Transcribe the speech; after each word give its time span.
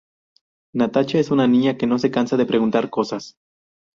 Natacha 0.73 1.19
es 1.19 1.29
una 1.29 1.45
niña 1.47 1.77
que 1.77 1.85
no 1.85 1.99
se 1.99 2.09
cansa 2.09 2.35
de 2.35 2.47
preguntar 2.47 2.89
cosas. 2.89 3.35